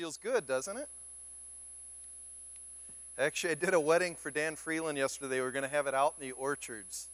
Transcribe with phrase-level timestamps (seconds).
[0.00, 0.88] Feels good, doesn't it?
[3.18, 5.34] Actually, I did a wedding for Dan Freeland yesterday.
[5.34, 7.10] We were going to have it out in the orchards,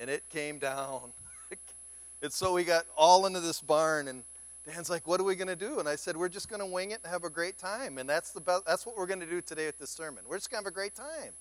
[0.00, 1.12] and it came down.
[2.22, 4.24] and so we got all into this barn, and
[4.66, 6.66] Dan's like, "What are we going to do?" And I said, "We're just going to
[6.66, 9.20] wing it and have a great time." And that's the best, that's what we're going
[9.20, 10.24] to do today with this sermon.
[10.26, 11.34] We're just going to have a great time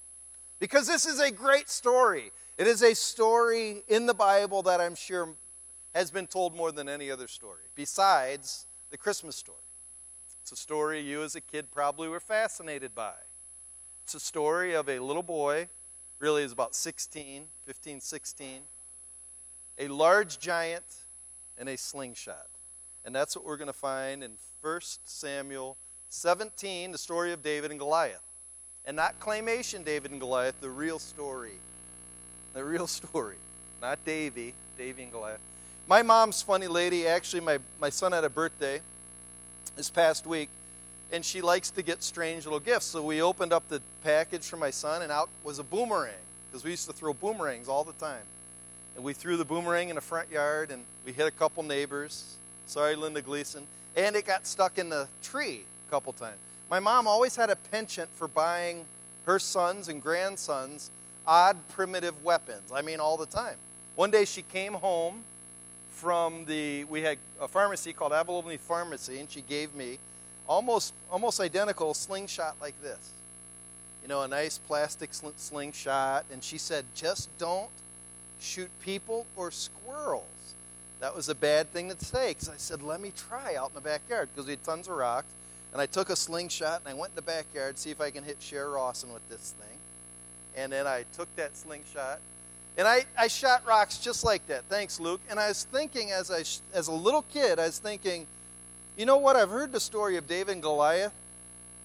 [0.59, 2.31] because this is a great story.
[2.59, 5.29] It is a story in the Bible that I'm sure
[5.95, 9.57] has been told more than any other story, besides the Christmas story.
[10.43, 13.13] It's a story you as a kid probably were fascinated by.
[14.03, 15.69] It's a story of a little boy,
[16.19, 18.59] really is about 16, 15, 16,
[19.79, 20.83] a large giant,
[21.57, 22.49] and a slingshot.
[23.05, 25.77] And that's what we're going to find in 1 Samuel
[26.09, 28.19] 17, the story of David and Goliath.
[28.83, 31.57] And not claymation David and Goliath, the real story.
[32.53, 33.37] The real story.
[33.81, 35.39] Not Davy, Davy and Goliath.
[35.87, 37.07] My mom's funny lady.
[37.07, 38.81] Actually, my, my son had a birthday
[39.75, 40.49] this past week,
[41.11, 42.85] and she likes to get strange little gifts.
[42.85, 46.13] So we opened up the package for my son, and out was a boomerang,
[46.49, 48.23] because we used to throw boomerangs all the time.
[48.95, 52.35] And we threw the boomerang in the front yard, and we hit a couple neighbors.
[52.67, 53.65] Sorry, Linda Gleason.
[53.95, 56.37] And it got stuck in the tree a couple times.
[56.69, 58.85] My mom always had a penchant for buying
[59.25, 60.91] her sons and grandsons
[61.25, 62.71] odd primitive weapons.
[62.73, 63.55] I mean, all the time.
[63.95, 65.23] One day she came home
[65.93, 69.99] from the, we had a pharmacy called Avalon Pharmacy, and she gave me
[70.47, 73.11] almost, almost identical slingshot like this.
[74.01, 76.25] You know, a nice plastic sl- slingshot.
[76.31, 77.69] And she said, just don't
[78.41, 80.25] shoot people or squirrels.
[80.99, 83.75] That was a bad thing to say because I said, let me try out in
[83.75, 85.27] the backyard because we had tons of rocks.
[85.71, 88.09] And I took a slingshot and I went in the backyard to see if I
[88.09, 89.77] can hit Cher Rawson with this thing.
[90.55, 92.19] And then I took that slingshot
[92.77, 94.63] and I, I shot rocks just like that.
[94.69, 95.21] Thanks, Luke.
[95.29, 96.43] And I was thinking, as, I,
[96.75, 98.25] as a little kid, I was thinking,
[98.97, 99.35] you know what?
[99.35, 101.13] I've heard the story of David and Goliath.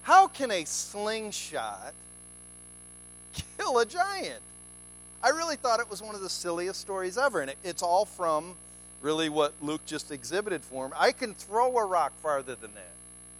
[0.01, 1.93] How can a slingshot
[3.57, 4.41] kill a giant?
[5.21, 7.41] I really thought it was one of the silliest stories ever.
[7.41, 8.55] And it, it's all from
[9.01, 10.93] really what Luke just exhibited for him.
[10.97, 12.91] I can throw a rock farther than that.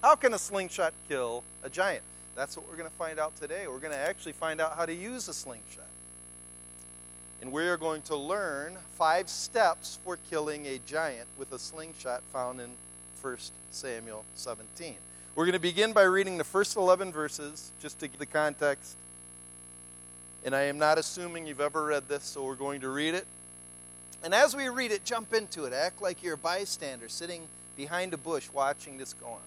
[0.04, 2.04] How can a slingshot kill a giant?
[2.36, 3.68] That's what we're going to find out today.
[3.68, 5.89] We're going to actually find out how to use a slingshot.
[7.42, 12.22] And we are going to learn five steps for killing a giant with a slingshot
[12.34, 12.70] found in
[13.22, 13.38] 1
[13.72, 14.96] Samuel 17.
[15.36, 18.98] We're going to begin by reading the first 11 verses just to get the context.
[20.44, 23.26] And I am not assuming you've ever read this, so we're going to read it.
[24.24, 25.74] And as we read it, jump into it.
[25.74, 27.44] Act like you're a bystander sitting
[27.78, 29.40] behind a bush watching this go on.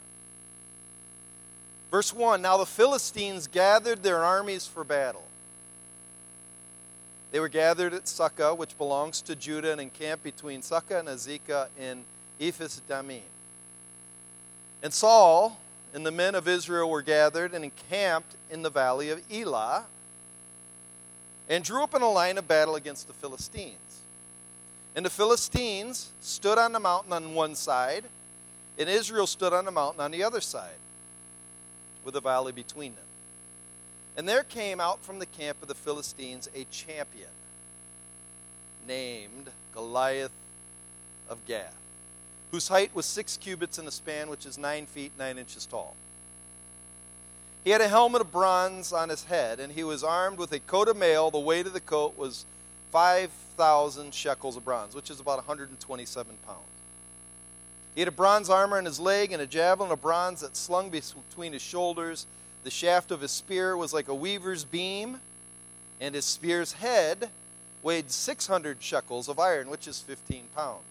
[1.90, 5.24] Verse 1 Now the Philistines gathered their armies for battle.
[7.32, 11.68] They were gathered at Socoh, which belongs to Judah, and encamped between Socoh and Azekah
[11.80, 12.04] in
[12.38, 13.22] Ephes Dammim.
[14.82, 15.58] And Saul
[15.94, 19.86] and the men of Israel were gathered and encamped in the valley of Elah
[21.48, 24.00] and drew up in a line of battle against the Philistines.
[24.94, 28.04] And the Philistines stood on the mountain on one side,
[28.78, 30.76] and Israel stood on the mountain on the other side,
[32.04, 33.04] with a valley between them.
[34.16, 37.30] And there came out from the camp of the Philistines a champion
[38.86, 40.32] named Goliath
[41.28, 41.76] of Gath,
[42.50, 45.96] whose height was six cubits in a span, which is nine feet nine inches tall.
[47.64, 50.58] He had a helmet of bronze on his head, and he was armed with a
[50.58, 51.30] coat of mail.
[51.30, 52.44] The weight of the coat was
[52.90, 56.58] 5,000 shekels of bronze, which is about 127 pounds.
[57.94, 60.90] He had a bronze armor in his leg and a javelin of bronze that slung
[60.90, 62.26] between his shoulders
[62.64, 65.20] the shaft of his spear was like a weaver's beam,
[66.00, 67.30] and his spear's head
[67.82, 70.82] weighed 600 shekels of iron, which is 15 pounds.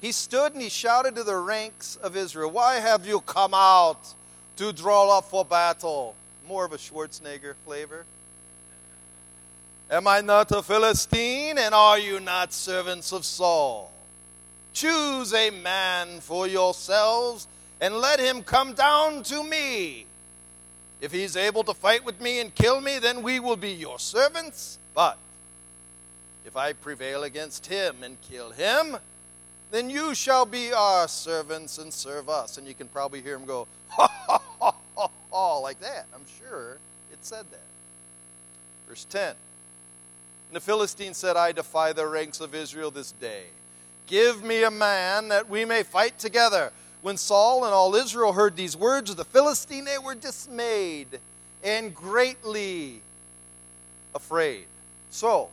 [0.00, 4.14] He stood and he shouted to the ranks of Israel, Why have you come out
[4.56, 6.14] to draw up for battle?
[6.46, 8.04] More of a Schwarzenegger flavor.
[9.90, 13.92] Am I not a Philistine, and are you not servants of Saul?
[14.72, 17.46] Choose a man for yourselves
[17.80, 20.06] and let him come down to me.
[21.00, 23.72] If he is able to fight with me and kill me, then we will be
[23.72, 24.78] your servants.
[24.94, 25.18] But
[26.46, 28.96] if I prevail against him and kill him,
[29.70, 32.56] then you shall be our servants and serve us.
[32.56, 34.40] And you can probably hear him go, ha, ha,
[34.96, 36.06] ha, ha, like that.
[36.14, 36.78] I'm sure
[37.12, 37.60] it said that.
[38.88, 39.30] Verse 10.
[39.30, 39.36] And
[40.52, 43.44] the Philistine said, I defy the ranks of Israel this day.
[44.06, 46.72] Give me a man that we may fight together.
[47.06, 51.20] When Saul and all Israel heard these words of the Philistine, they were dismayed
[51.62, 53.00] and greatly
[54.12, 54.64] afraid.
[55.10, 55.50] So,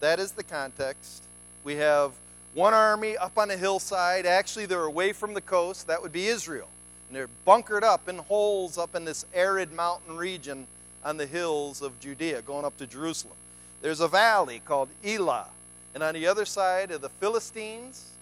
[0.00, 1.22] that is the context.
[1.64, 2.12] We have
[2.54, 4.24] one army up on a hillside.
[4.24, 5.86] Actually, they're away from the coast.
[5.86, 6.70] That would be Israel.
[7.10, 10.66] And they're bunkered up in holes up in this arid mountain region
[11.04, 13.36] on the hills of Judea, going up to Jerusalem.
[13.82, 15.48] There's a valley called Elah.
[15.92, 18.12] And on the other side are the Philistines.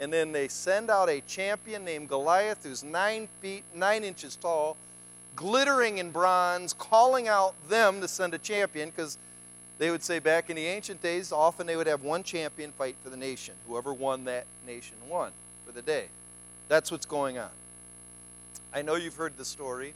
[0.00, 4.78] And then they send out a champion named Goliath, who's nine feet, nine inches tall,
[5.36, 9.18] glittering in bronze, calling out them to send a champion because
[9.78, 12.96] they would say back in the ancient days, often they would have one champion fight
[13.02, 13.54] for the nation.
[13.66, 15.32] Whoever won that nation won
[15.66, 16.06] for the day.
[16.68, 17.50] That's what's going on.
[18.72, 19.94] I know you've heard the story,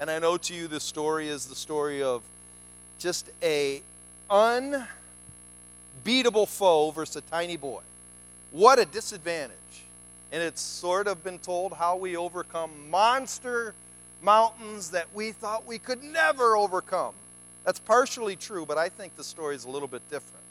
[0.00, 2.22] and I know to you the story is the story of
[2.98, 3.82] just a
[4.30, 4.86] unbeatable
[6.46, 7.80] foe versus a tiny boy.
[8.52, 9.56] What a disadvantage.
[10.30, 13.74] And it's sort of been told how we overcome monster
[14.22, 17.14] mountains that we thought we could never overcome.
[17.64, 20.44] That's partially true, but I think the story is a little bit different.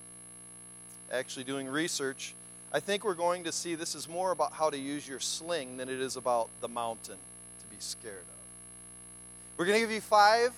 [1.12, 2.34] Actually, doing research,
[2.74, 5.78] I think we're going to see this is more about how to use your sling
[5.78, 7.18] than it is about the mountain
[7.60, 9.58] to be scared of.
[9.58, 10.54] We're going to give you five,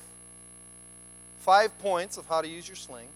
[1.39, 3.07] five points of how to use your sling.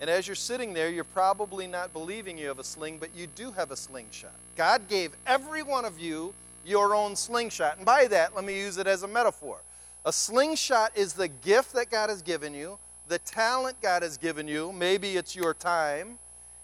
[0.00, 3.26] And as you're sitting there, you're probably not believing you have a sling, but you
[3.26, 4.34] do have a slingshot.
[4.56, 6.34] God gave every one of you
[6.64, 7.76] your own slingshot.
[7.78, 9.58] And by that, let me use it as a metaphor.
[10.04, 12.78] A slingshot is the gift that God has given you,
[13.08, 14.72] the talent God has given you.
[14.72, 16.18] Maybe it's your time,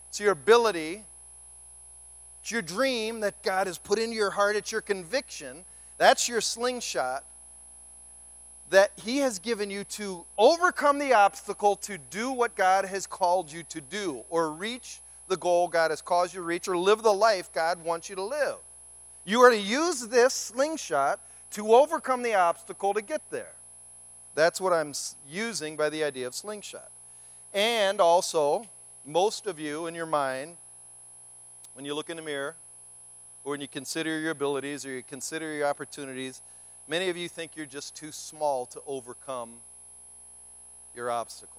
[0.08, 1.04] it's your ability,
[2.42, 5.64] it's your dream that God has put into your heart, it's your conviction.
[5.98, 7.24] That's your slingshot
[8.72, 13.52] that He has given you to overcome the obstacle to do what God has called
[13.52, 17.02] you to do, or reach the goal God has caused you to reach, or live
[17.02, 18.56] the life God wants you to live.
[19.26, 21.20] You are to use this slingshot
[21.50, 23.52] to overcome the obstacle to get there.
[24.34, 24.94] That's what I'm
[25.28, 26.90] using by the idea of slingshot.
[27.52, 28.64] And also,
[29.04, 30.56] most of you in your mind,
[31.74, 32.56] when you look in the mirror,
[33.44, 36.40] or when you consider your abilities or you consider your opportunities,
[36.88, 39.54] Many of you think you're just too small to overcome
[40.94, 41.58] your obstacles.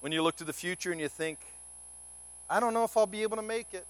[0.00, 1.38] When you look to the future and you think,
[2.50, 3.86] I don't know if I'll be able to make it,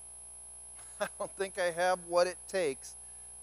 [1.00, 2.94] I don't think I have what it takes.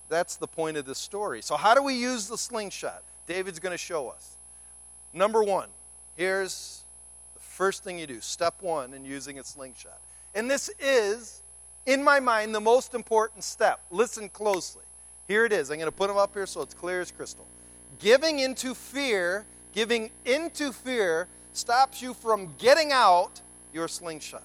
[0.07, 1.41] That's the point of this story.
[1.41, 3.03] So, how do we use the slingshot?
[3.27, 4.37] David's going to show us.
[5.13, 5.69] Number one,
[6.15, 6.83] here's
[7.35, 9.99] the first thing you do step one in using a slingshot.
[10.33, 11.41] And this is,
[11.85, 13.81] in my mind, the most important step.
[13.91, 14.83] Listen closely.
[15.29, 15.69] Here it is.
[15.69, 17.45] I'm going to put them up here so it's clear as crystal.
[17.99, 23.41] Giving into fear, giving into fear stops you from getting out
[23.71, 24.41] your slingshot.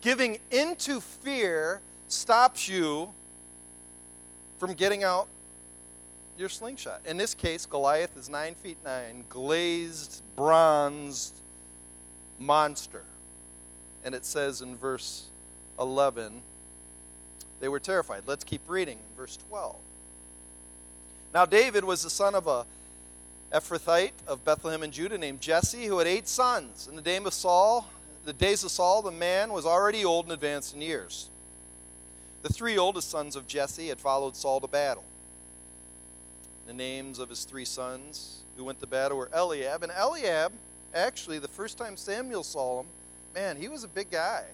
[0.00, 3.10] Giving into fear stops you
[4.58, 5.28] from getting out
[6.36, 7.00] your slingshot.
[7.06, 11.36] In this case, Goliath is nine feet nine, glazed, bronzed
[12.36, 13.04] monster.
[14.04, 15.26] And it says in verse
[15.78, 16.42] 11
[17.62, 18.24] they were terrified.
[18.26, 18.98] Let's keep reading.
[19.16, 19.76] Verse 12.
[21.32, 22.66] Now, David was the son of a
[23.52, 26.88] Ephrathite of Bethlehem in Judah named Jesse, who had eight sons.
[26.90, 27.88] In the days of Saul,
[28.24, 31.30] the days of Saul, the man was already old and advanced in years.
[32.42, 35.04] The three oldest sons of Jesse had followed Saul to battle.
[36.66, 39.84] The names of his three sons who went to battle were Eliab.
[39.84, 40.50] And Eliab,
[40.92, 42.86] actually, the first time Samuel saw him,
[43.36, 44.46] man, he was a big guy.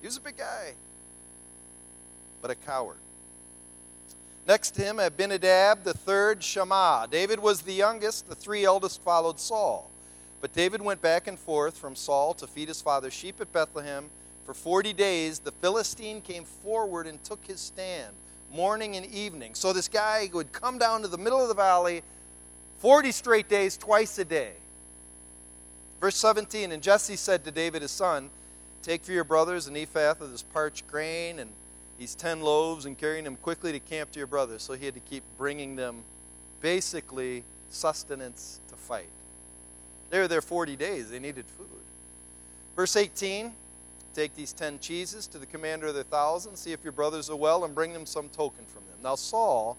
[0.00, 0.72] He was a big guy
[2.44, 2.98] but a coward.
[4.46, 7.08] Next to him, Abinadab, the third, Shammah.
[7.10, 9.90] David was the youngest, the three eldest followed Saul.
[10.42, 14.10] But David went back and forth from Saul to feed his father's sheep at Bethlehem.
[14.44, 18.12] For 40 days, the Philistine came forward and took his stand,
[18.52, 19.54] morning and evening.
[19.54, 22.02] So this guy would come down to the middle of the valley
[22.76, 24.52] 40 straight days, twice a day.
[25.98, 28.28] Verse 17 And Jesse said to David his son,
[28.82, 31.50] Take for your brothers an ephah of this parched grain and
[31.98, 34.62] these 10 loaves and carrying them quickly to camp to your brothers.
[34.62, 36.02] So he had to keep bringing them
[36.60, 39.08] basically sustenance to fight.
[40.10, 41.68] They were there 40 days, they needed food.
[42.76, 43.52] Verse 18
[44.14, 47.36] Take these 10 cheeses to the commander of the thousand, see if your brothers are
[47.36, 48.98] well, and bring them some token from them.
[49.02, 49.76] Now, Saul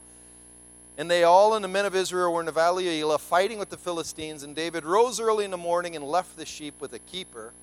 [0.97, 3.59] and they all and the men of Israel were in the valley of Elah fighting
[3.59, 6.93] with the Philistines, and David rose early in the morning and left the sheep with
[6.93, 7.53] a keeper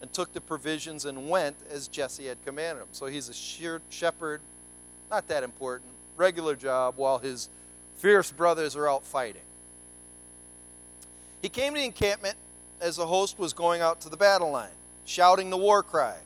[0.00, 2.88] and took the provisions and went as Jesse had commanded him.
[2.92, 4.40] So he's a shepherd,
[5.10, 7.48] not that important, regular job, while his
[7.96, 9.42] fierce brothers are out fighting.
[11.42, 12.36] He came to the encampment
[12.80, 14.70] as the host was going out to the battle line,
[15.04, 16.16] shouting the war cry.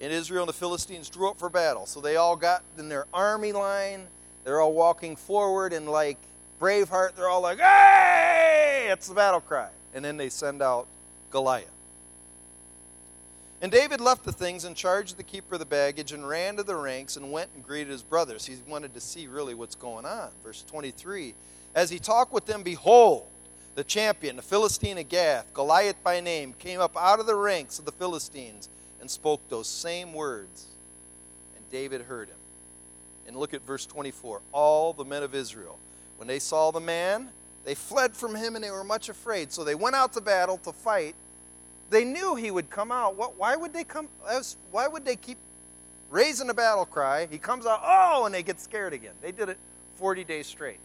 [0.00, 1.84] In Israel, and the Philistines drew up for battle.
[1.84, 4.06] So they all got in their army line.
[4.44, 6.18] They're all walking forward, and like
[6.60, 8.86] Braveheart, they're all like, hey!
[8.90, 9.70] It's the battle cry.
[9.92, 10.86] And then they send out
[11.30, 11.66] Goliath.
[13.60, 16.56] And David left the things in charge of the keeper of the baggage and ran
[16.56, 18.46] to the ranks and went and greeted his brothers.
[18.46, 20.30] He wanted to see really what's going on.
[20.44, 21.34] Verse 23
[21.74, 23.26] As he talked with them, behold,
[23.74, 27.78] the champion, the Philistine of Gath, Goliath by name, came up out of the ranks
[27.78, 28.68] of the Philistines
[29.00, 30.66] and spoke those same words.
[31.56, 32.36] And David heard him.
[33.26, 34.40] And look at verse 24.
[34.52, 35.78] All the men of Israel,
[36.16, 37.28] when they saw the man,
[37.64, 39.52] they fled from him and they were much afraid.
[39.52, 41.14] So they went out to battle to fight
[41.90, 43.16] they knew he would come out.
[43.36, 44.08] Why would they come?
[44.70, 45.38] Why would they keep
[46.10, 47.26] raising the battle cry?
[47.30, 49.14] He comes out, oh, and they get scared again.
[49.22, 49.58] They did it
[49.96, 50.80] 40 days straight.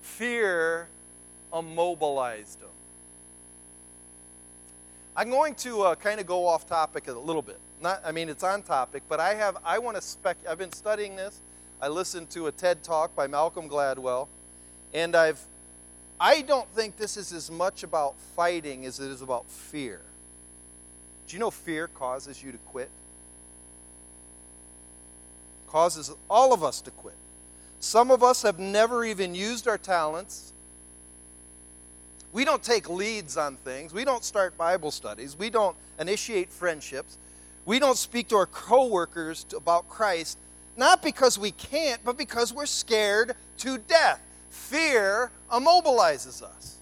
[0.00, 0.88] Fear
[1.52, 2.68] immobilized them.
[5.14, 7.60] I'm going to uh, kind of go off topic a little bit.
[7.82, 10.38] Not, I mean, it's on topic, but I have, I want to spec.
[10.48, 11.40] I've been studying this.
[11.80, 14.28] I listened to a TED talk by Malcolm Gladwell,
[14.94, 15.44] and I've
[16.22, 20.00] I don't think this is as much about fighting as it is about fear.
[21.26, 22.90] Do you know fear causes you to quit?
[25.66, 27.16] Causes all of us to quit.
[27.80, 30.52] Some of us have never even used our talents.
[32.32, 33.92] We don't take leads on things.
[33.92, 35.36] We don't start Bible studies.
[35.36, 37.18] We don't initiate friendships.
[37.64, 40.38] We don't speak to our coworkers about Christ,
[40.76, 44.20] not because we can't, but because we're scared to death.
[44.52, 46.76] Fear immobilizes us,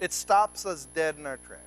[0.00, 1.62] it stops us dead in our tracks.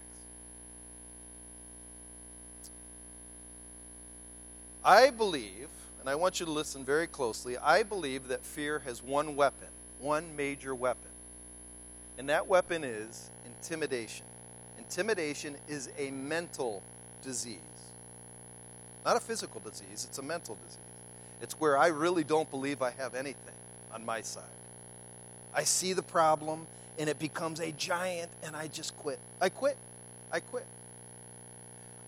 [4.83, 5.69] I believe,
[6.01, 9.69] and I want you to listen very closely, I believe that fear has one weapon,
[10.01, 11.11] one major weapon.
[12.17, 14.25] And that weapon is intimidation.
[14.77, 16.83] Intimidation is a mental
[17.21, 17.59] disease.
[19.05, 20.79] Not a physical disease, it's a mental disease.
[21.41, 23.55] It's where I really don't believe I have anything
[23.93, 24.43] on my side.
[25.53, 26.67] I see the problem
[26.97, 29.19] and it becomes a giant and I just quit.
[29.39, 29.77] I quit.
[30.31, 30.65] I quit.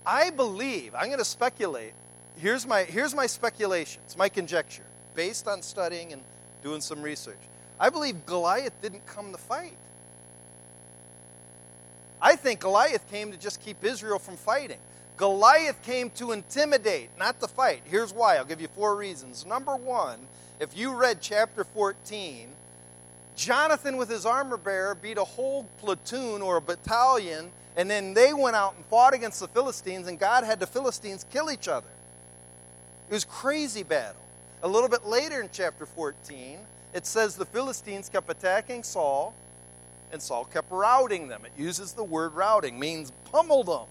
[0.06, 1.94] I believe, I'm going to speculate.
[2.38, 4.84] Here's my, here's my speculation, it's my conjecture,
[5.16, 6.22] based on studying and
[6.62, 7.40] doing some research.
[7.80, 9.78] I believe Goliath didn't come to fight.
[12.22, 14.80] I think Goliath came to just keep Israel from fighting.
[15.18, 17.82] Goliath came to intimidate, not to fight.
[17.86, 18.38] Here's why.
[18.38, 19.46] I'll give you four reasons.
[19.46, 20.20] Number one,
[20.60, 22.48] if you read chapter 14,
[23.36, 28.34] Jonathan, with his armor bearer, beat a whole platoon or a battalion, and then they
[28.34, 31.88] went out and fought against the Philistines, and God had the Philistines kill each other.
[33.10, 34.22] It was crazy battle.
[34.62, 36.60] A little bit later in chapter 14,
[36.94, 39.34] it says the Philistines kept attacking Saul,
[40.12, 41.44] and Saul kept routing them.
[41.44, 43.88] It uses the word routing, means pummel them.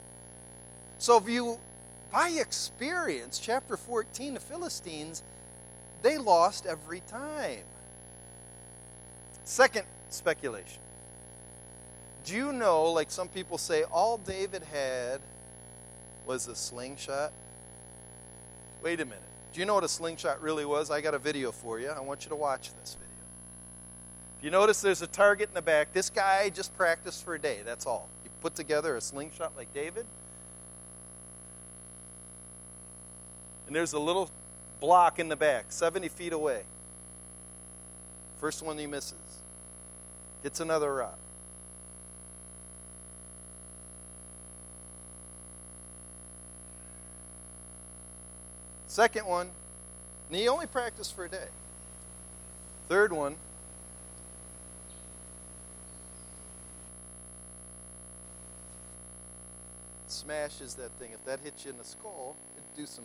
[0.99, 1.59] So if you,
[2.13, 5.25] by experience, chapter 14, the Philistines,
[6.01, 7.65] they lost every time.
[9.45, 10.81] Second speculation.
[12.25, 15.21] Do you know, like some people say, all David had
[16.27, 17.33] was a slingshot?
[18.83, 19.23] Wait a minute.
[19.53, 20.91] Do you know what a slingshot really was?
[20.91, 21.89] I got a video for you.
[21.89, 23.09] I want you to watch this video.
[24.39, 27.39] If you notice there's a target in the back, this guy just practiced for a
[27.39, 27.61] day.
[27.65, 28.09] That's all.
[28.23, 30.07] He put together a slingshot like David.
[33.67, 34.31] And there's a little
[34.81, 36.65] block in the back, 70 feet away.
[38.43, 39.15] First one he misses.
[40.43, 41.17] Gets another rock.
[48.89, 49.49] Second one,
[50.29, 51.47] and he only practiced for a day.
[52.89, 53.37] Third one,
[60.09, 61.13] smashes that thing.
[61.13, 63.05] If that hits you in the skull, it'd do some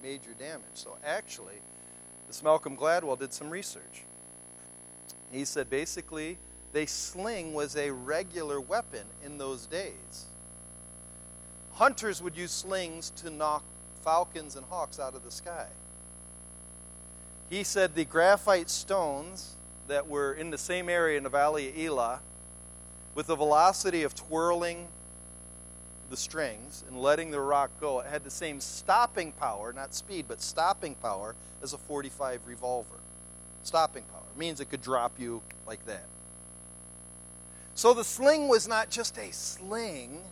[0.00, 0.62] major damage.
[0.74, 1.60] So actually,
[2.28, 4.04] this Malcolm Gladwell did some research.
[5.30, 6.38] He said basically,
[6.72, 10.26] the sling was a regular weapon in those days.
[11.74, 13.64] Hunters would use slings to knock
[14.02, 15.66] falcons and hawks out of the sky.
[17.48, 19.56] He said the graphite stones
[19.88, 22.20] that were in the same area in the valley of Elah,
[23.14, 24.86] with the velocity of twirling
[26.10, 30.26] the strings and letting the rock go, it had the same stopping power, not speed,
[30.28, 32.96] but stopping power as a 45 revolver.
[33.62, 36.04] Stopping power means it could drop you like that.
[37.74, 40.22] So the sling was not just a sling,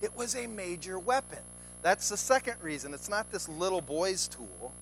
[0.00, 1.40] it was a major weapon.
[1.82, 2.94] That's the second reason.
[2.94, 4.72] It's not this little boy's tool.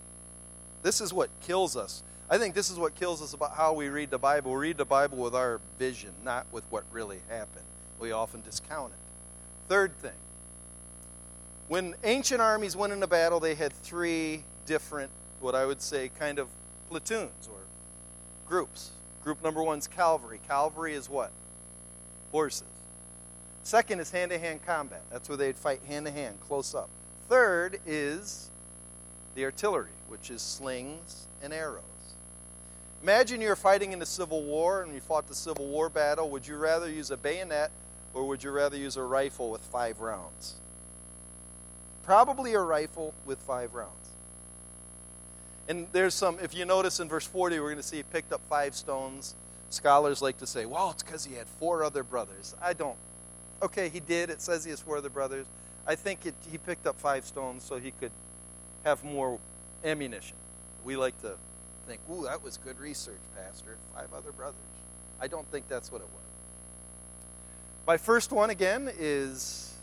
[0.82, 2.02] This is what kills us.
[2.30, 4.52] I think this is what kills us about how we read the Bible.
[4.52, 7.64] We read the Bible with our vision, not with what really happened.
[7.98, 8.98] We often discount it.
[9.68, 10.12] Third thing
[11.72, 16.38] when ancient armies went into battle, they had three different, what I would say, kind
[16.38, 16.48] of
[16.90, 17.60] platoons or
[18.48, 18.90] groups.
[19.24, 20.40] Group number one is cavalry.
[20.46, 21.30] Cavalry is what?
[22.32, 22.64] Horses.
[23.62, 25.02] Second is hand to hand combat.
[25.10, 26.88] That's where they'd fight hand to hand, close up.
[27.28, 28.50] Third is
[29.34, 31.82] the artillery, which is slings and arrows.
[33.02, 36.30] Imagine you're fighting in the Civil War and you fought the Civil War battle.
[36.30, 37.70] Would you rather use a bayonet
[38.14, 40.54] or would you rather use a rifle with five rounds?
[42.02, 44.01] Probably a rifle with five rounds.
[45.68, 48.32] And there's some, if you notice in verse 40, we're going to see he picked
[48.32, 49.34] up five stones.
[49.70, 52.54] Scholars like to say, well, it's because he had four other brothers.
[52.60, 52.96] I don't.
[53.62, 54.28] Okay, he did.
[54.28, 55.46] It says he has four other brothers.
[55.86, 58.12] I think it, he picked up five stones so he could
[58.84, 59.38] have more
[59.84, 60.36] ammunition.
[60.84, 61.36] We like to
[61.86, 63.76] think, ooh, that was good research, Pastor.
[63.94, 64.58] Five other brothers.
[65.20, 66.22] I don't think that's what it was.
[67.86, 69.74] My first one, again, is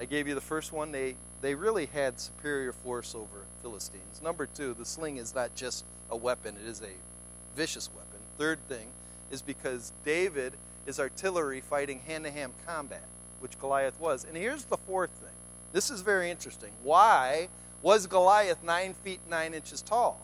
[0.00, 0.92] I gave you the first one.
[0.92, 4.20] They, they really had superior force over Philistines.
[4.22, 6.92] Number two, the sling is not just a weapon, it is a
[7.56, 8.20] vicious weapon.
[8.36, 8.88] Third thing
[9.30, 10.52] is because David
[10.86, 13.08] is artillery fighting hand to hand combat,
[13.40, 14.24] which Goliath was.
[14.24, 15.32] And here's the fourth thing.
[15.72, 16.72] This is very interesting.
[16.82, 17.48] Why
[17.80, 20.20] was Goliath nine feet nine inches tall?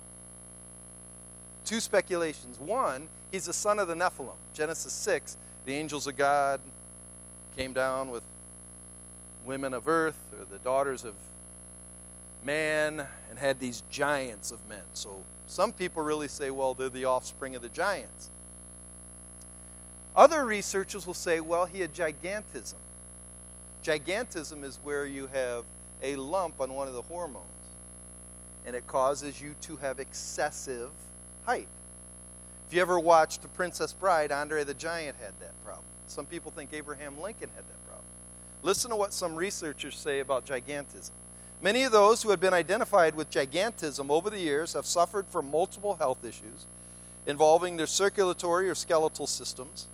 [1.64, 2.60] Two speculations.
[2.60, 4.36] One, he's the son of the Nephilim.
[4.52, 6.60] Genesis 6, the angels of God
[7.56, 8.22] came down with
[9.46, 11.14] women of earth, or the daughters of
[12.44, 14.82] man, and had these giants of men.
[14.92, 18.30] So some people really say, well, they're the offspring of the giants.
[20.16, 22.74] Other researchers will say, well, he had gigantism.
[23.84, 25.64] Gigantism is where you have
[26.02, 27.44] a lump on one of the hormones,
[28.66, 30.90] and it causes you to have excessive
[31.44, 31.68] height.
[32.68, 35.84] If you ever watched The Princess Bride, Andre the Giant had that problem.
[36.06, 38.06] Some people think Abraham Lincoln had that problem.
[38.62, 41.12] Listen to what some researchers say about gigantism.
[41.62, 45.50] Many of those who have been identified with gigantism over the years have suffered from
[45.50, 46.66] multiple health issues
[47.26, 49.86] involving their circulatory or skeletal systems,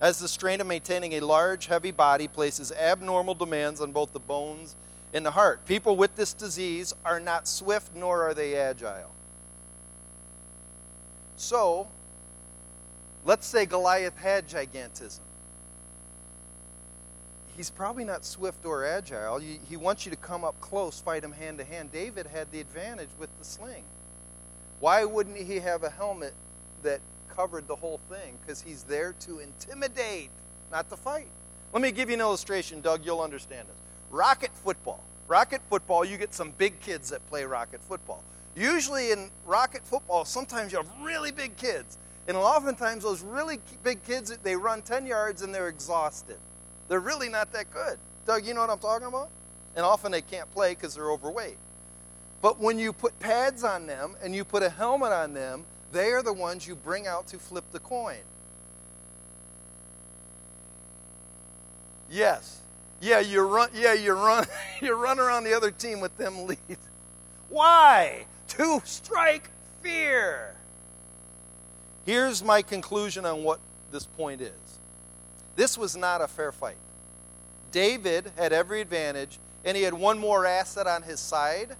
[0.00, 4.20] as the strain of maintaining a large, heavy body places abnormal demands on both the
[4.20, 4.76] bones
[5.12, 5.66] and the heart.
[5.66, 9.10] People with this disease are not swift nor are they agile.
[11.36, 11.88] So,
[13.24, 15.20] let's say Goliath had gigantism.
[17.60, 19.38] He's probably not swift or agile.
[19.38, 21.92] He wants you to come up close, fight him hand to hand.
[21.92, 23.84] David had the advantage with the sling.
[24.78, 26.32] Why wouldn't he have a helmet
[26.82, 28.38] that covered the whole thing?
[28.40, 30.30] Because he's there to intimidate,
[30.72, 31.28] not to fight.
[31.74, 33.04] Let me give you an illustration, Doug.
[33.04, 33.76] You'll understand this.
[34.10, 35.04] Rocket football.
[35.28, 38.24] Rocket football, you get some big kids that play rocket football.
[38.56, 41.98] Usually in rocket football, sometimes you have really big kids.
[42.26, 46.38] And oftentimes those really big kids, they run 10 yards and they're exhausted.
[46.90, 47.98] They're really not that good.
[48.26, 49.30] Doug, you know what I'm talking about?
[49.76, 51.56] And often they can't play because they're overweight.
[52.42, 56.10] But when you put pads on them and you put a helmet on them, they
[56.10, 58.18] are the ones you bring out to flip the coin.
[62.10, 62.60] Yes.
[63.00, 64.46] Yeah, you run yeah, you run
[64.82, 66.58] you run around the other team with them lead.
[67.48, 68.26] Why?
[68.50, 69.48] to strike
[69.80, 70.54] fear.
[72.04, 73.60] Here's my conclusion on what
[73.92, 74.69] this point is
[75.56, 76.76] this was not a fair fight.
[77.72, 81.76] David had every advantage, and he had one more asset on his side.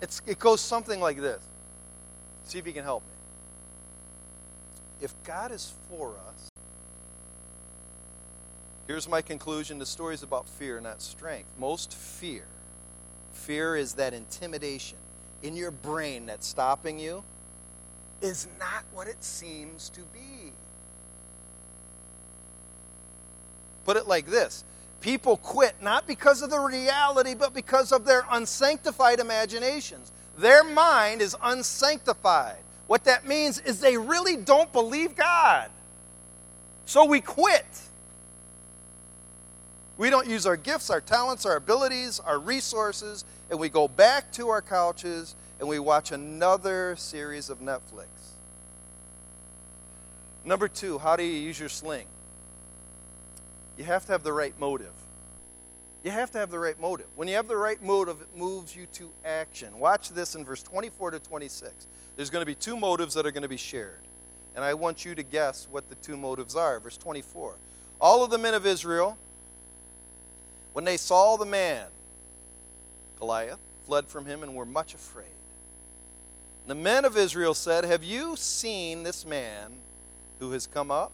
[0.00, 1.42] It's, it goes something like this.
[2.44, 3.12] See if you can help me.
[5.00, 6.50] If God is for us,
[8.86, 11.48] here's my conclusion the story is about fear, not strength.
[11.58, 12.44] Most fear
[13.38, 14.98] Fear is that intimidation
[15.42, 17.22] in your brain that's stopping you,
[18.20, 20.37] is not what it seems to be.
[23.88, 24.64] Put it like this
[25.00, 30.12] people quit not because of the reality, but because of their unsanctified imaginations.
[30.36, 32.58] Their mind is unsanctified.
[32.86, 35.70] What that means is they really don't believe God.
[36.84, 37.64] So we quit.
[39.96, 44.30] We don't use our gifts, our talents, our abilities, our resources, and we go back
[44.32, 48.08] to our couches and we watch another series of Netflix.
[50.44, 52.04] Number two, how do you use your sling?
[53.78, 54.92] You have to have the right motive.
[56.04, 57.06] You have to have the right motive.
[57.16, 59.78] When you have the right motive, it moves you to action.
[59.78, 61.86] Watch this in verse 24 to 26.
[62.16, 64.00] There's going to be two motives that are going to be shared.
[64.54, 66.78] And I want you to guess what the two motives are.
[66.80, 67.56] Verse 24.
[68.00, 69.16] All of the men of Israel
[70.78, 71.86] when they saw the man,
[73.18, 75.26] Goliath, fled from him and were much afraid.
[76.68, 79.72] The men of Israel said, Have you seen this man
[80.38, 81.10] who has come up?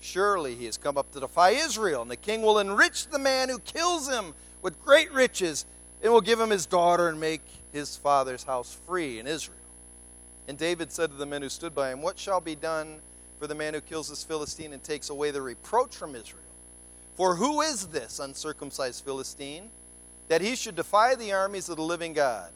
[0.00, 3.48] Surely he has come up to defy Israel, and the king will enrich the man
[3.48, 5.66] who kills him with great riches,
[6.02, 9.56] and will give him his daughter and make his father's house free in Israel.
[10.48, 13.00] And David said to the men who stood by him, What shall be done
[13.38, 16.42] for the man who kills this Philistine and takes away the reproach from Israel.
[17.14, 19.70] For who is this uncircumcised Philistine
[20.28, 22.52] that he should defy the armies of the living God?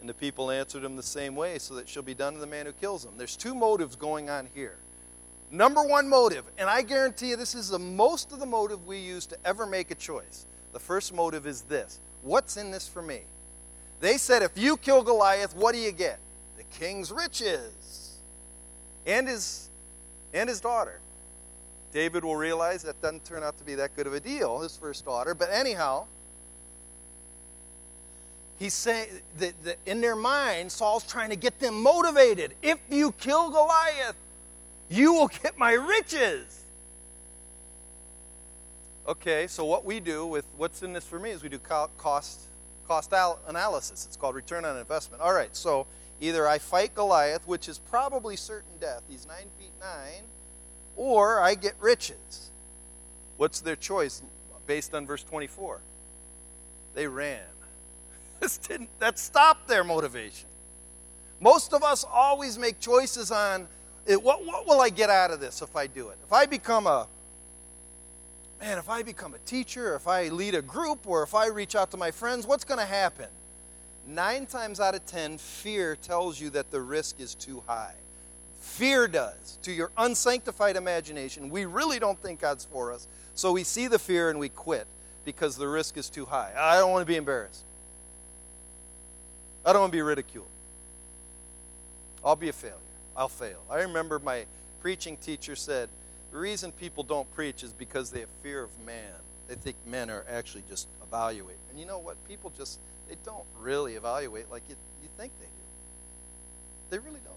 [0.00, 2.38] And the people answered him the same way, so that it shall be done to
[2.38, 3.12] the man who kills him.
[3.16, 4.76] There's two motives going on here.
[5.50, 8.98] Number one motive, and I guarantee you this is the most of the motive we
[8.98, 10.46] use to ever make a choice.
[10.72, 13.20] The first motive is this What's in this for me?
[14.00, 16.18] They said, if you kill Goliath, what do you get?
[16.56, 18.18] The king's riches
[19.06, 19.70] and his,
[20.34, 21.00] and his daughter.
[21.92, 24.76] David will realize that doesn't turn out to be that good of a deal, his
[24.76, 25.34] first daughter.
[25.34, 26.06] But anyhow,
[28.58, 32.54] he's saying that, that in their mind, Saul's trying to get them motivated.
[32.62, 34.16] If you kill Goliath,
[34.88, 36.64] you will get my riches.
[39.08, 42.40] Okay, so what we do with what's in this for me is we do cost
[42.88, 43.12] cost
[43.46, 44.04] analysis.
[44.06, 45.22] It's called return on investment.
[45.22, 45.86] All right, so
[46.20, 49.02] either I fight Goliath, which is probably certain death.
[49.08, 50.24] He's nine feet nine,
[50.96, 52.50] or I get riches.
[53.36, 54.22] What's their choice
[54.66, 55.80] based on verse 24?
[56.94, 57.42] They ran.
[58.38, 60.48] This didn't, that stopped their motivation.
[61.40, 63.66] Most of us always make choices on
[64.14, 66.18] what, what will I get out of this if I do it?
[66.24, 67.08] If I become a,
[68.60, 71.74] man, if I become a teacher, if I lead a group, or if I reach
[71.74, 73.26] out to my friends, what's going to happen?
[74.06, 77.94] Nine times out of ten, fear tells you that the risk is too high.
[78.60, 81.50] Fear does to your unsanctified imagination.
[81.50, 83.08] We really don't think God's for us.
[83.34, 84.86] So we see the fear and we quit
[85.24, 86.52] because the risk is too high.
[86.56, 87.64] I don't want to be embarrassed.
[89.64, 90.46] I don't want to be ridiculed.
[92.24, 92.76] I'll be a failure.
[93.16, 93.62] I'll fail.
[93.70, 94.44] I remember my
[94.80, 95.88] preaching teacher said,
[96.32, 99.14] the reason people don't preach is because they have fear of man.
[99.48, 101.56] They think men are actually just evaluate.
[101.70, 102.16] And you know what?
[102.28, 105.52] People just, they don't really evaluate like you, you think they do.
[106.90, 107.34] They really don't.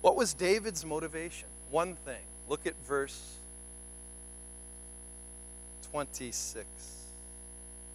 [0.00, 1.48] What was David's motivation?
[1.70, 2.22] One thing.
[2.48, 3.36] Look at verse
[5.92, 6.66] 26.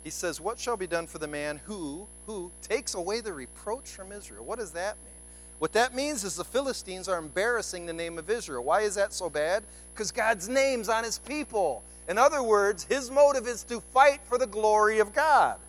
[0.07, 3.89] He says, What shall be done for the man who, who takes away the reproach
[3.89, 4.45] from Israel?
[4.45, 5.13] What does that mean?
[5.59, 8.63] What that means is the Philistines are embarrassing the name of Israel.
[8.63, 9.65] Why is that so bad?
[9.93, 11.83] Because God's name's on his people.
[12.07, 15.59] In other words, his motive is to fight for the glory of God.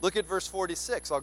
[0.00, 1.12] Look at verse 46.
[1.12, 1.22] I'll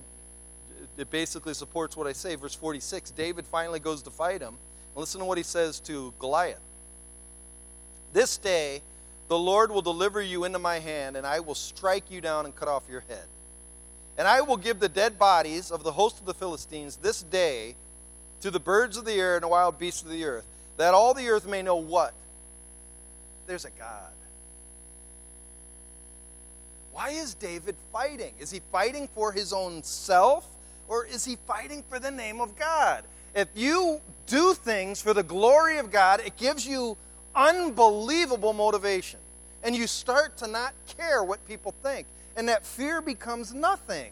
[0.95, 2.35] it basically supports what I say.
[2.35, 4.59] Verse 46 David finally goes to fight him.
[4.95, 6.61] Listen to what he says to Goliath.
[8.13, 8.83] This day
[9.27, 12.55] the Lord will deliver you into my hand, and I will strike you down and
[12.55, 13.25] cut off your head.
[14.17, 17.75] And I will give the dead bodies of the host of the Philistines this day
[18.41, 20.45] to the birds of the air and the wild beasts of the earth,
[20.77, 22.13] that all the earth may know what?
[23.45, 24.11] There's a God.
[26.93, 28.33] Why is David fighting?
[28.39, 30.47] Is he fighting for his own self?
[30.87, 33.03] or is he fighting for the name of God?
[33.35, 36.97] If you do things for the glory of God, it gives you
[37.37, 39.19] unbelievable motivation.
[39.63, 42.07] And you start to not care what people think.
[42.35, 44.11] And that fear becomes nothing.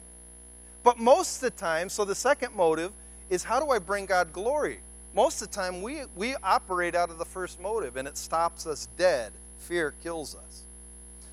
[0.83, 2.91] But most of the time, so the second motive
[3.29, 4.79] is how do I bring God glory?
[5.15, 8.67] Most of the time, we, we operate out of the first motive, and it stops
[8.67, 9.31] us dead.
[9.59, 10.63] Fear kills us.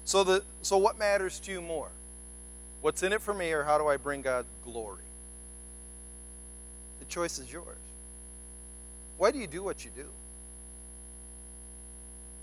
[0.05, 1.91] So, the, so what matters to you more?
[2.81, 5.05] What's in it for me, or how do I bring God glory?
[7.01, 7.77] The choice is yours.
[9.19, 10.07] Why do you do what you do?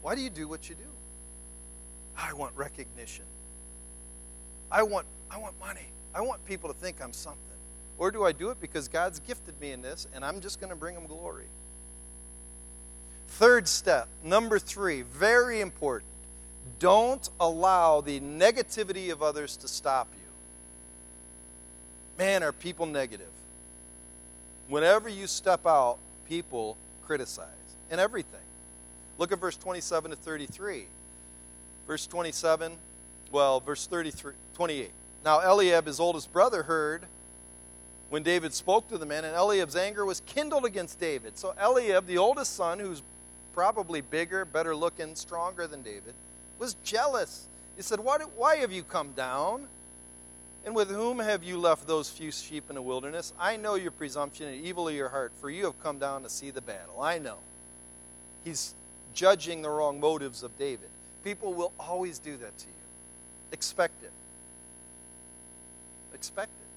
[0.02, 0.82] Why do you do what you do?
[2.18, 3.26] I want recognition.
[4.72, 5.88] I want I want money.
[6.14, 7.44] I want people to think I'm something.
[7.98, 10.70] Or do I do it because God's gifted me in this and I'm just going
[10.70, 11.46] to bring him glory?
[13.28, 16.10] Third step, number 3, very important.
[16.80, 20.20] Don't allow the negativity of others to stop you.
[22.18, 23.28] Man, are people negative?
[24.68, 27.48] Whenever you step out, people criticize
[27.92, 28.40] in everything.
[29.20, 30.88] Look at verse 27 to 33.
[31.86, 32.74] Verse 27,
[33.32, 34.92] well, verse 33, 28.
[35.26, 37.06] Now Eliab, his oldest brother, heard
[38.10, 41.38] when David spoke to the men, and Eliab's anger was kindled against David.
[41.38, 43.04] So Eliab, the oldest son, who's
[43.54, 46.14] probably bigger, better looking, stronger than David,
[46.58, 47.48] was jealous.
[47.76, 49.68] He said, Why, why have you come down?
[50.66, 53.34] And with whom have you left those few sheep in the wilderness?
[53.40, 56.30] I know your presumption and evil of your heart, for you have come down to
[56.30, 57.02] see the battle.
[57.02, 57.38] I know.
[58.44, 58.76] He's
[59.20, 60.88] judging the wrong motives of David.
[61.26, 62.74] People will always do that to you.
[63.52, 64.14] Expect it.
[66.14, 66.68] Expect it.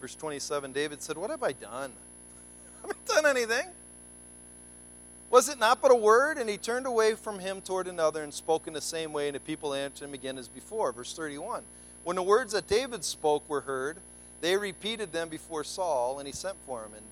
[0.00, 1.92] Verse 27 David said, What have I done?
[1.92, 3.68] I haven't done anything.
[5.30, 6.38] Was it not but a word?
[6.38, 9.36] And he turned away from him toward another and spoke in the same way, and
[9.36, 10.90] the people answered him again as before.
[10.90, 11.62] Verse 31.
[12.02, 13.98] When the words that David spoke were heard,
[14.40, 16.94] they repeated them before Saul, and he sent for him.
[16.94, 17.04] And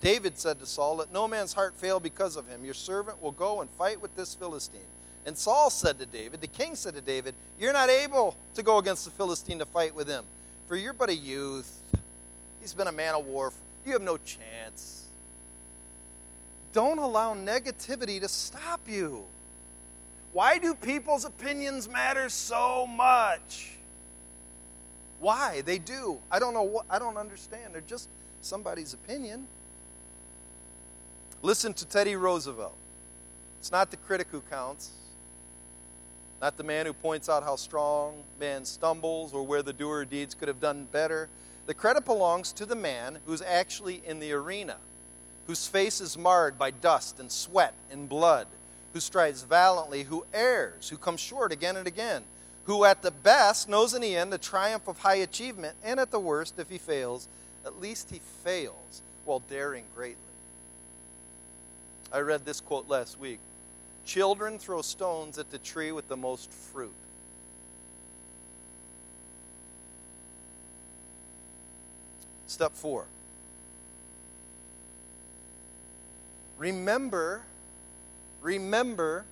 [0.00, 2.64] David said to Saul, Let no man's heart fail because of him.
[2.64, 4.80] Your servant will go and fight with this Philistine.
[5.26, 8.78] And Saul said to David, the king said to David, You're not able to go
[8.78, 10.24] against the Philistine to fight with him,
[10.66, 11.78] for you're but a youth.
[12.60, 13.52] He's been a man of war.
[13.84, 15.04] You have no chance.
[16.72, 19.24] Don't allow negativity to stop you.
[20.32, 23.76] Why do people's opinions matter so much?
[25.18, 25.62] Why?
[25.62, 26.18] They do.
[26.30, 27.74] I don't know what I don't understand.
[27.74, 28.08] They're just
[28.40, 29.46] somebody's opinion.
[31.42, 32.76] Listen to Teddy Roosevelt.
[33.60, 34.90] It's not the critic who counts,
[36.38, 40.10] not the man who points out how strong man stumbles or where the doer of
[40.10, 41.30] deeds could have done better.
[41.64, 44.76] The credit belongs to the man who's actually in the arena,
[45.46, 48.46] whose face is marred by dust and sweat and blood,
[48.92, 52.24] who strives valiantly, who errs, who comes short again and again,
[52.64, 56.10] who at the best knows in the end the triumph of high achievement, and at
[56.10, 57.28] the worst, if he fails,
[57.64, 60.29] at least he fails while daring greatly.
[62.12, 63.38] I read this quote last week
[64.04, 66.92] Children throw stones at the tree with the most fruit.
[72.46, 73.06] Step four.
[76.58, 77.42] Remember,
[78.42, 79.24] remember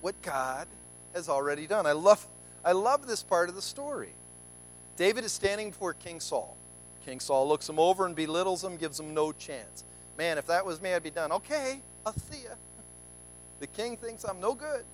[0.00, 0.66] what God
[1.14, 1.84] has already done.
[1.84, 2.26] I love,
[2.64, 4.12] I love this part of the story.
[4.96, 6.56] David is standing before King Saul.
[7.04, 9.84] King Saul looks him over and belittles him, gives him no chance.
[10.18, 11.32] Man, if that was me, I'd be done.
[11.32, 12.50] Okay, I'll see you.
[13.60, 14.84] The king thinks I'm no good.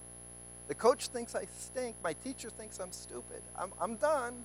[0.68, 1.96] The coach thinks I stink.
[2.04, 3.42] My teacher thinks I'm stupid.
[3.57, 4.44] I'm, I'm done.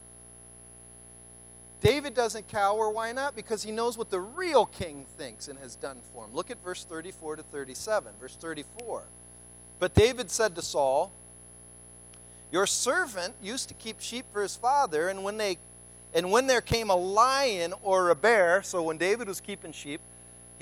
[1.81, 2.89] David doesn't cower.
[2.89, 3.36] Why not?
[3.36, 6.33] Because he knows what the real king thinks and has done for him.
[6.33, 8.13] Look at verse 34 to 37.
[8.21, 9.03] Verse 34.
[9.79, 11.12] But David said to Saul,
[12.53, 15.57] Your servant used to keep sheep for his father, and when they
[16.13, 19.99] and when there came a lion or a bear, so when David was keeping sheep,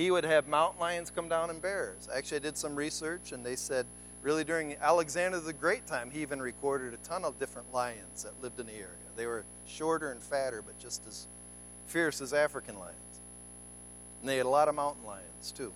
[0.02, 2.10] he would have mountain lions come down and bears.
[2.14, 3.86] Actually, I did some research, and they said
[4.24, 8.42] really during Alexander the Great time, he even recorded a ton of different lions that
[8.42, 8.88] lived in the area.
[9.16, 11.28] They were shorter and fatter, but just as
[11.86, 12.96] fierce as African lions.
[14.22, 15.72] And they had a lot of mountain lions, too.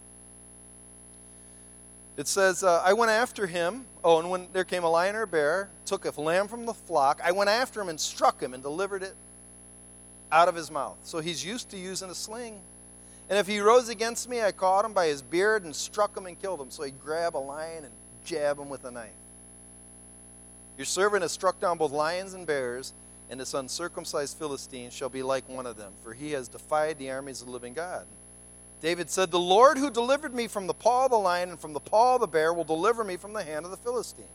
[2.18, 3.86] It says, uh, I went after him.
[4.04, 6.74] Oh, and when there came a lion or a bear, took a lamb from the
[6.74, 9.16] flock, I went after him and struck him and delivered it
[10.32, 10.98] out of his mouth.
[11.04, 12.62] So he's used to using a sling
[13.30, 16.26] and if he rose against me, I caught him by his beard and struck him
[16.28, 16.70] and killed him.
[16.70, 19.10] So he'd grab a lion and jab him with a knife.
[20.78, 22.94] Your servant has struck down both lions and bears,
[23.30, 27.10] and this uncircumcised Philistine shall be like one of them, for he has defied the
[27.10, 28.06] armies of the living God.
[28.82, 31.74] David said, The Lord who delivered me from the paw of the lion and from
[31.74, 34.26] the paw of the bear will deliver me from the hand of the Philistine.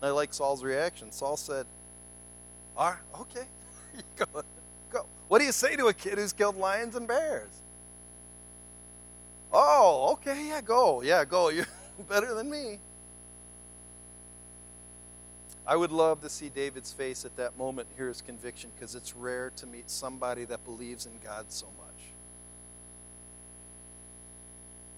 [0.00, 1.12] And I like Saul's reaction.
[1.12, 1.66] Saul said,
[2.76, 3.46] All right, okay,
[4.16, 4.42] go,
[4.90, 5.06] go.
[5.28, 7.61] What do you say to a kid who's killed lions and bears?
[9.52, 11.02] Oh, okay, yeah, go.
[11.02, 11.48] Yeah, go.
[11.50, 11.66] You're
[12.08, 12.78] better than me.
[15.66, 19.14] I would love to see David's face at that moment, hear his conviction, because it's
[19.14, 21.92] rare to meet somebody that believes in God so much.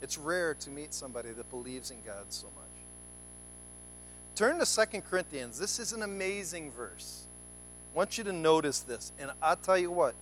[0.00, 2.64] It's rare to meet somebody that believes in God so much.
[4.34, 5.58] Turn to Second Corinthians.
[5.58, 7.24] This is an amazing verse.
[7.92, 9.12] I want you to notice this.
[9.18, 10.14] And I'll tell you what,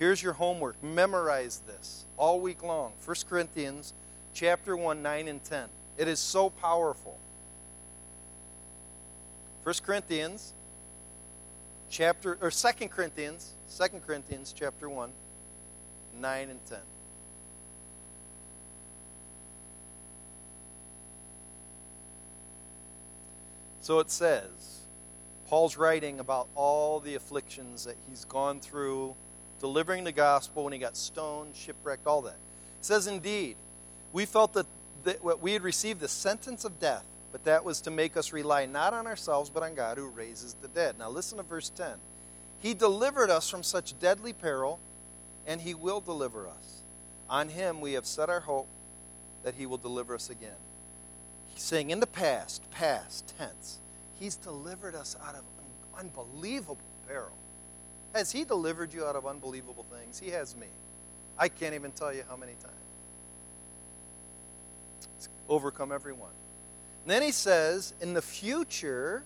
[0.00, 0.82] Here's your homework.
[0.82, 2.94] Memorize this all week long.
[3.04, 3.92] 1 Corinthians
[4.32, 5.68] chapter 1, 9 and 10.
[5.98, 7.18] It is so powerful.
[9.64, 10.54] 1 Corinthians
[11.90, 15.10] chapter or 2 Corinthians, 2 Corinthians chapter 1,
[16.18, 16.78] 9 and 10.
[23.82, 24.80] So it says,
[25.46, 29.14] Paul's writing about all the afflictions that he's gone through
[29.60, 32.38] delivering the gospel when he got stoned, shipwrecked, all that.
[32.78, 33.56] It says, Indeed,
[34.12, 34.66] we felt that,
[35.04, 38.66] that we had received the sentence of death, but that was to make us rely
[38.66, 40.98] not on ourselves, but on God who raises the dead.
[40.98, 41.92] Now listen to verse 10.
[42.58, 44.80] He delivered us from such deadly peril,
[45.46, 46.82] and he will deliver us.
[47.28, 48.66] On him we have set our hope
[49.44, 50.50] that he will deliver us again.
[51.48, 53.78] He's saying in the past, past tense,
[54.18, 55.44] he's delivered us out of
[55.98, 57.32] unbelievable peril.
[58.14, 60.18] Has He delivered you out of unbelievable things?
[60.18, 60.66] He has me.
[61.38, 62.74] I can't even tell you how many times.
[65.16, 66.32] It's overcome everyone.
[67.04, 69.22] And then He says, in the future,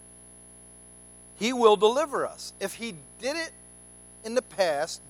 [1.37, 2.53] He will deliver us.
[2.61, 3.53] If He did it
[4.25, 5.01] in the past,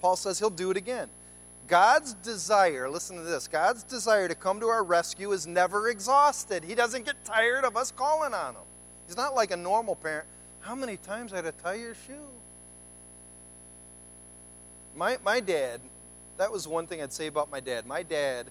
[0.00, 1.08] Paul says He'll do it again.
[1.66, 6.62] God's desire, listen to this, God's desire to come to our rescue is never exhausted.
[6.62, 8.62] He doesn't get tired of us calling on Him.
[9.06, 10.26] He's not like a normal parent.
[10.60, 12.33] How many times I had to tie your shoe?
[14.94, 15.80] My, my dad,
[16.36, 17.86] that was one thing I'd say about my dad.
[17.86, 18.46] My dad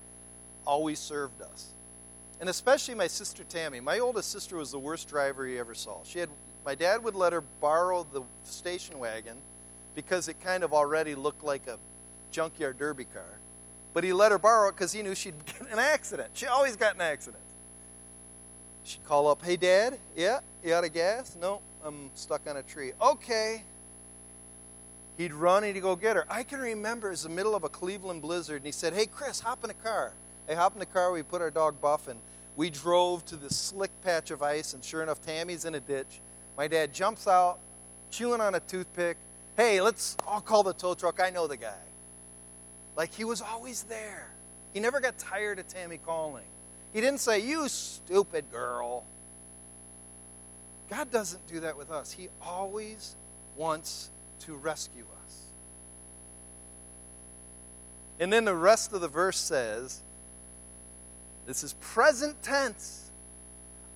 [0.66, 1.74] always served us.
[2.40, 3.80] And especially my sister Tammy.
[3.80, 6.04] My oldest sister was the worst driver he ever saw.
[6.04, 6.30] She had
[6.66, 9.38] my dad would let her borrow the station wagon
[9.96, 11.78] because it kind of already looked like a
[12.32, 13.40] junkyard derby car.
[13.94, 16.32] But he let her borrow it because he knew she'd get an accident.
[16.34, 17.44] She always got an accident.
[18.84, 21.38] She'd call up, Hey, Dad, yeah, you out of gas?
[21.40, 22.92] No, I'm stuck on a tree.
[23.02, 23.64] Okay.
[25.18, 26.26] He'd run and he'd go get her.
[26.30, 29.06] I can remember it was the middle of a Cleveland blizzard, and he said, Hey,
[29.06, 30.14] Chris, hop in the car.
[30.50, 32.20] I hop in the car, we put our dog Buff and
[32.56, 36.20] We drove to this slick patch of ice, and sure enough, Tammy's in a ditch.
[36.58, 37.60] My dad jumps out,
[38.12, 39.18] chewing on a toothpick.
[39.56, 41.20] Hey, let's, I'll call the tow truck.
[41.22, 41.74] I know the guy.
[42.96, 44.30] Like he was always there.
[44.74, 46.46] He never got tired of Tammy calling.
[46.94, 49.04] He didn't say, You stupid girl.
[50.90, 52.12] God doesn't do that with us.
[52.12, 53.16] He always
[53.56, 54.12] wants
[54.46, 55.42] to rescue us.
[58.20, 60.02] And then the rest of the verse says,
[61.46, 63.12] This is present tense.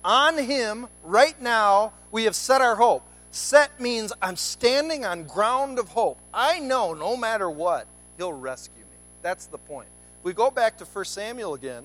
[0.04, 3.02] On Him, right now, we have set our hope.
[3.30, 6.18] Set means I'm standing on ground of hope.
[6.32, 8.96] I know no matter what, He'll rescue me.
[9.22, 9.88] That's the point.
[10.22, 11.84] We go back to 1 Samuel again,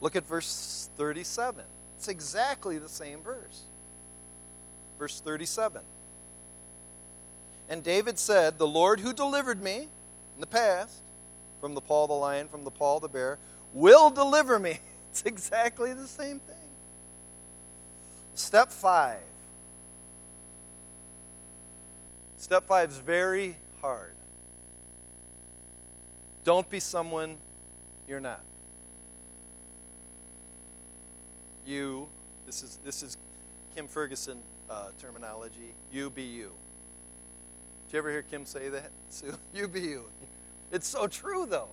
[0.00, 1.64] look at verse 37.
[1.96, 3.62] It's exactly the same verse.
[4.98, 5.82] Verse 37.
[7.70, 9.88] And David said, The Lord who delivered me
[10.34, 10.96] in the past,
[11.60, 13.38] from the paw of the lion, from the paw of the bear,
[13.72, 14.80] will deliver me.
[15.10, 16.54] It's exactly the same thing.
[18.36, 19.18] Step five.
[22.38, 24.12] Step five is very hard.
[26.44, 27.38] Don't be someone
[28.08, 28.40] you're not.
[31.66, 32.06] You,
[32.46, 33.16] this is, this is
[33.74, 34.38] Kim Ferguson
[34.70, 36.52] uh, terminology, you be you.
[37.90, 38.92] Did you ever hear Kim say that?
[39.08, 39.34] Sue?
[39.52, 40.04] You be you.
[40.70, 41.70] It's so true, though.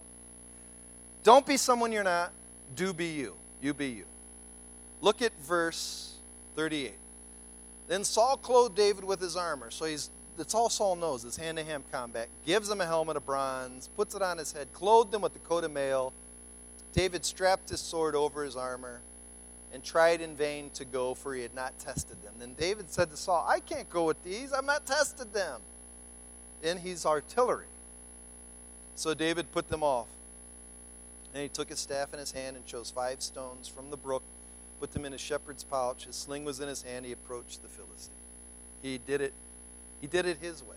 [1.22, 2.32] Don't be someone you're not.
[2.76, 3.36] Do be you.
[3.62, 4.06] You be you.
[5.00, 6.16] Look at verse
[6.56, 6.94] 38.
[7.88, 9.70] Then Saul clothed David with his armor.
[9.70, 12.30] So he's that's all Saul knows is hand to hand combat.
[12.48, 15.40] Gives him a helmet of bronze, puts it on his head, clothed him with the
[15.40, 16.14] coat of mail.
[16.94, 19.02] David strapped his sword over his armor
[19.72, 22.34] and tried in vain to go, for he had not tested them.
[22.40, 25.62] Then David said to Saul, I can't go with these, I've not tested them.
[26.63, 27.67] And his artillery.
[28.96, 30.08] So David put them off.
[31.34, 34.24] And he took his staff in his hand and chose five stones from the brook,
[34.80, 36.06] put them in his shepherd's pouch.
[36.06, 37.06] His sling was in his hand.
[37.06, 38.15] He approached the Philistine.
[38.82, 39.34] He did it
[40.02, 40.76] he did it his way.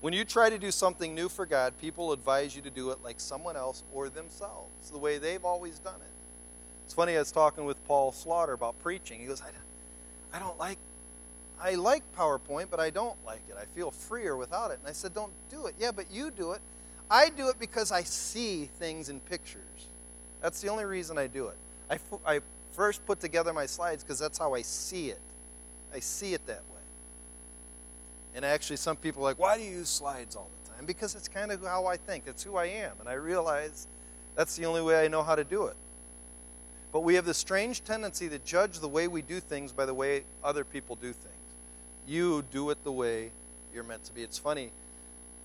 [0.00, 2.98] When you try to do something new for God, people advise you to do it
[3.02, 6.12] like someone else or themselves, the way they've always done it.
[6.84, 9.20] It's funny, I was talking with Paul Slaughter about preaching.
[9.20, 10.78] He goes, I, I don't like,
[11.60, 13.56] I like PowerPoint, but I don't like it.
[13.60, 14.78] I feel freer without it.
[14.78, 15.74] And I said, Don't do it.
[15.78, 16.60] Yeah, but you do it.
[17.10, 19.62] I do it because I see things in pictures.
[20.42, 21.56] That's the only reason I do it.
[21.90, 22.40] I, I
[22.72, 25.20] first put together my slides because that's how I see it.
[25.94, 26.80] I see it that way.
[28.34, 30.84] And actually, some people are like, why do you use slides all the time?
[30.84, 32.24] Because it's kind of how I think.
[32.26, 32.92] It's who I am.
[33.00, 33.86] And I realize
[34.34, 35.76] that's the only way I know how to do it.
[36.92, 39.94] But we have this strange tendency to judge the way we do things by the
[39.94, 41.35] way other people do things.
[42.06, 43.30] You do it the way
[43.74, 44.22] you're meant to be.
[44.22, 44.70] It's funny.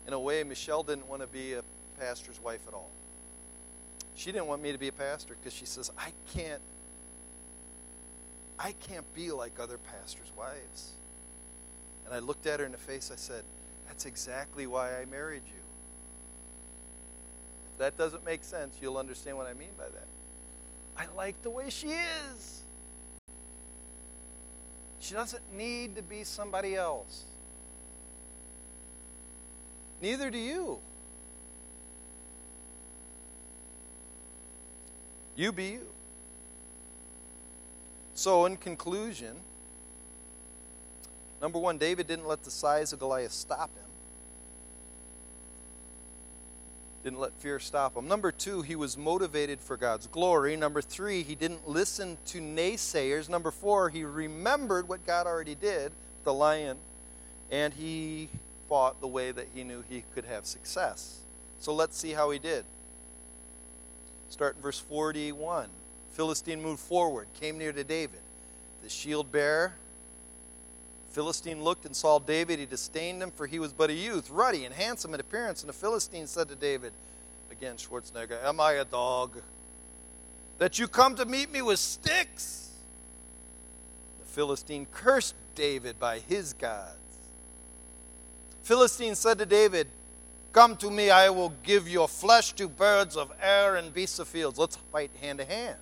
[0.07, 1.63] In a way, Michelle didn't want to be a
[1.99, 2.89] pastor's wife at all.
[4.15, 6.61] She didn't want me to be a pastor because she says, I can't
[8.63, 10.91] I can't be like other pastors' wives.
[12.05, 13.09] And I looked at her in the face.
[13.11, 13.43] I said,
[13.87, 15.61] That's exactly why I married you.
[17.73, 20.07] If that doesn't make sense, you'll understand what I mean by that.
[20.95, 22.60] I like the way she is.
[25.01, 27.23] She doesn't need to be somebody else.
[29.99, 30.79] Neither do you.
[35.35, 35.87] You be you.
[38.13, 39.35] So, in conclusion,
[41.41, 43.90] number one, David didn't let the size of Goliath stop him.
[47.03, 48.07] Didn't let fear stop him.
[48.07, 50.55] Number two, he was motivated for God's glory.
[50.55, 53.27] Number three, he didn't listen to naysayers.
[53.27, 55.91] Number four, he remembered what God already did,
[56.23, 56.77] the lion,
[57.49, 58.29] and he
[58.69, 61.19] fought the way that he knew he could have success.
[61.59, 62.65] So let's see how he did.
[64.29, 65.67] Start in verse 41.
[66.11, 68.19] Philistine moved forward, came near to David.
[68.83, 69.73] The shield bearer,
[71.11, 72.59] Philistine looked and saw David.
[72.59, 75.61] He disdained him, for he was but a youth, ruddy and handsome in appearance.
[75.61, 76.93] And the Philistine said to David,
[77.51, 79.41] again, Schwarzenegger, Am I a dog?
[80.57, 82.69] That you come to meet me with sticks?
[84.19, 86.97] The Philistine cursed David by his gods.
[88.63, 89.87] Philistine said to David,
[90.53, 94.27] Come to me, I will give your flesh to birds of air and beasts of
[94.27, 94.59] fields.
[94.59, 95.77] Let's fight hand to hand.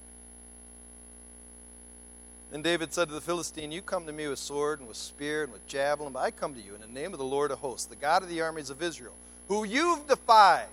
[2.51, 5.43] Then David said to the Philistine, You come to me with sword and with spear
[5.43, 7.59] and with javelin, but I come to you in the name of the Lord of
[7.59, 9.13] hosts, the God of the armies of Israel,
[9.47, 10.67] who you've defied.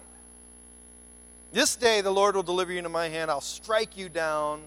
[1.52, 3.30] This day the Lord will deliver you into my hand.
[3.30, 4.62] I'll strike you down.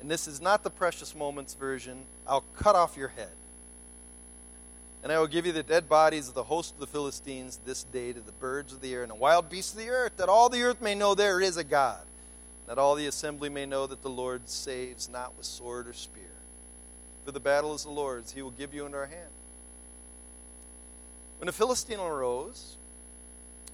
[0.00, 1.98] And this is not the precious moments version.
[2.26, 3.30] I'll cut off your head.
[5.02, 7.84] And I will give you the dead bodies of the host of the Philistines this
[7.84, 10.28] day to the birds of the air and the wild beasts of the earth, that
[10.28, 12.02] all the earth may know there is a God
[12.66, 16.22] that all the assembly may know that the Lord saves not with sword or spear.
[17.24, 19.30] For the battle is the Lord's, he will give you into our hand.
[21.38, 22.76] When the Philistine arose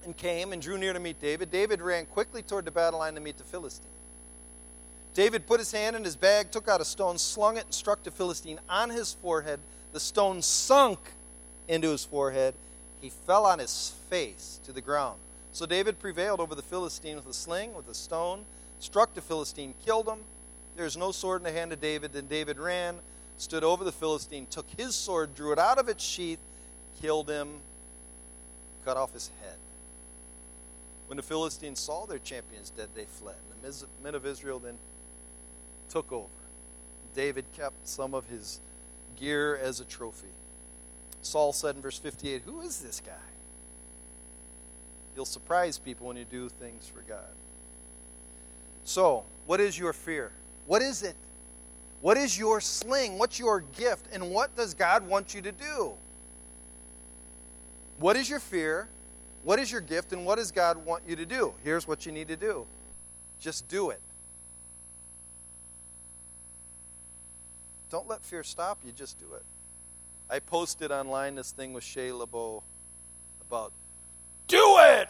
[0.03, 3.15] and came and drew near to meet David, David ran quickly toward the battle line
[3.15, 3.87] to meet the Philistine.
[5.13, 8.03] David put his hand in his bag, took out a stone, slung it, and struck
[8.03, 9.59] the Philistine on his forehead.
[9.91, 10.99] The stone sunk
[11.67, 12.53] into his forehead.
[13.01, 15.19] He fell on his face to the ground.
[15.51, 18.45] So David prevailed over the Philistine with a sling, with a stone
[18.79, 20.19] struck the Philistine, killed him.
[20.75, 22.13] There is no sword in the hand of David.
[22.13, 22.95] Then David ran,
[23.37, 26.39] stood over the Philistine, took his sword, drew it out of its sheath,
[27.01, 27.59] killed him,
[28.85, 29.57] cut off his head.
[31.07, 33.35] When the Philistines saw their champions dead, they fled.
[33.51, 34.77] And the men of Israel then
[35.89, 36.27] took over.
[37.15, 38.59] David kept some of his
[39.19, 40.27] gear as a trophy.
[41.21, 43.11] Saul said in verse 58, Who is this guy?
[45.15, 47.33] You'll surprise people when you do things for God.
[48.83, 50.31] So, what is your fear?
[50.65, 51.15] What is it?
[52.01, 53.17] What is your sling?
[53.17, 54.07] What's your gift?
[54.13, 55.93] And what does God want you to do?
[57.99, 58.87] What is your fear?
[59.43, 60.13] What is your gift?
[60.13, 61.53] And what does God want you to do?
[61.63, 62.65] Here's what you need to do
[63.39, 64.01] just do it.
[67.89, 69.43] Don't let fear stop you, just do it.
[70.29, 72.61] I posted online this thing with Shia LaBeouf
[73.41, 73.71] about
[74.47, 75.09] do it.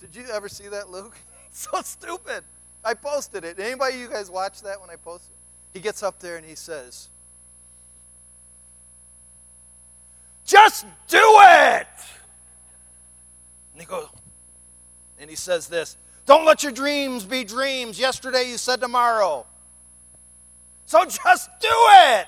[0.00, 1.16] Did you ever see that, Luke?
[1.52, 2.42] so stupid.
[2.84, 3.58] I posted it.
[3.58, 5.78] Anybody you guys watch that when I posted it?
[5.78, 7.08] He gets up there and he says,
[10.44, 11.86] Just do it!
[13.72, 14.08] And he goes,
[15.18, 17.98] and he says this Don't let your dreams be dreams.
[17.98, 19.46] Yesterday you said tomorrow.
[20.86, 22.26] So just do it!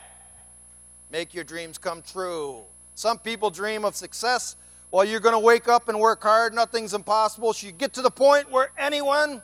[1.10, 2.62] Make your dreams come true.
[2.94, 4.56] Some people dream of success
[4.90, 6.54] while you're going to wake up and work hard.
[6.54, 7.52] Nothing's impossible.
[7.52, 9.42] So you get to the point where anyone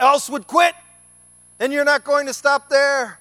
[0.00, 0.74] else would quit,
[1.60, 3.20] and you're not going to stop there.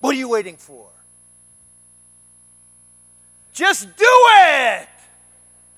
[0.00, 0.88] What are you waiting for?
[3.52, 4.88] Just do it!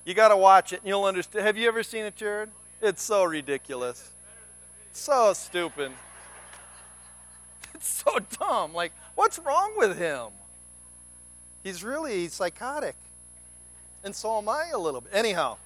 [0.03, 1.45] You got to watch it and you'll understand.
[1.45, 2.49] Have you ever seen it, Jared?
[2.81, 4.09] It's so ridiculous.
[4.93, 5.91] So stupid.
[7.73, 8.73] It's so dumb.
[8.73, 10.29] Like, what's wrong with him?
[11.63, 12.95] He's really psychotic.
[14.03, 15.11] And so am I a little bit.
[15.13, 15.57] Anyhow.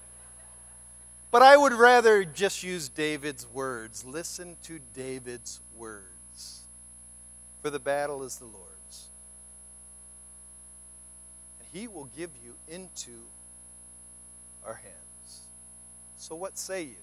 [1.31, 4.03] But I would rather just use David's words.
[4.03, 6.63] Listen to David's words.
[7.61, 9.07] For the battle is the Lord's.
[11.59, 13.11] And he will give you into
[14.65, 15.41] our hands.
[16.17, 16.95] So what say you?